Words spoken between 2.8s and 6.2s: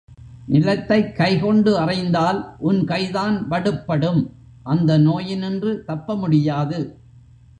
கைதான் வடுப்படும் அந்த நோயினின்று தப்ப